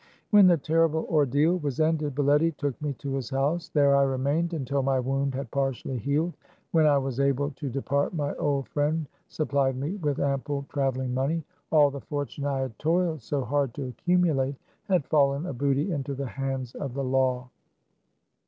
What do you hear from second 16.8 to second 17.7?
the law.